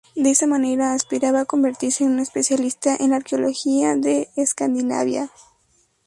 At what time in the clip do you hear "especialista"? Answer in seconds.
2.23-2.97